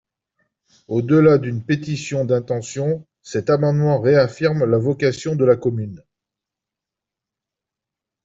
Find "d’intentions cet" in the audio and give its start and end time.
2.25-3.51